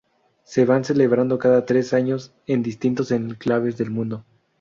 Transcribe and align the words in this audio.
Se 0.43 0.65
van 0.65 0.83
celebrando 0.83 1.37
cada 1.37 1.63
tres 1.63 1.93
años 1.93 2.33
en 2.47 2.63
distintos 2.63 3.11
enclaves 3.11 3.77
del 3.77 3.91
mundo. 3.91 4.25